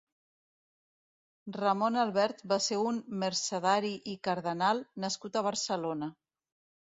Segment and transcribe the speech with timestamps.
[1.57, 6.09] Ramon Albert va ser un «Mercedari i cardenal» nascut a Barcelona.